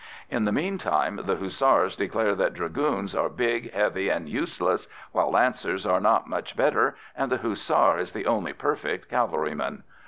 [0.31, 5.85] In the meantime the Hussars declare that Dragoons are big, heavy, and useless, while Lancers
[5.85, 9.83] are not much better, and the Hussar is the only perfect cavalryman.